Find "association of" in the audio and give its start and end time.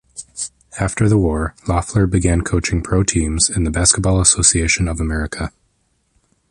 4.19-4.99